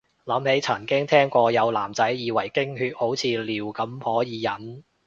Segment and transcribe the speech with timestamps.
[0.25, 4.83] 諗起曾經聽過有男仔以為經血好似尿咁可以忍